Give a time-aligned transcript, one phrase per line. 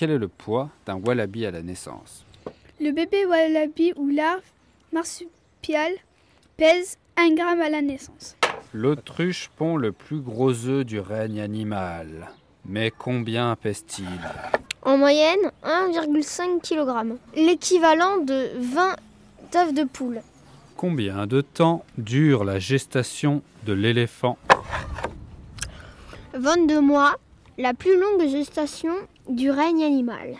[0.00, 2.24] quel est le poids d'un wallaby à la naissance?
[2.80, 4.40] Le bébé wallaby ou larve
[4.94, 5.92] marsupial
[6.56, 8.34] pèse 1 gramme à la naissance.
[8.72, 12.30] L'autruche pond le plus gros œuf du règne animal.
[12.64, 14.08] Mais combien pèse-t-il?
[14.80, 17.18] En moyenne, 1,5 kg.
[17.36, 18.96] L'équivalent de 20
[19.56, 20.22] œufs de poule.
[20.78, 24.38] Combien de temps dure la gestation de l'éléphant?
[26.32, 27.16] 22 mois,
[27.58, 28.94] la plus longue gestation
[29.28, 30.36] du règne animal.